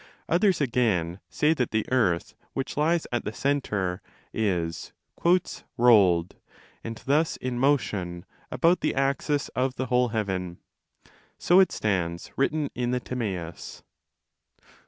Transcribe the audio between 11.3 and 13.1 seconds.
So it stands written in the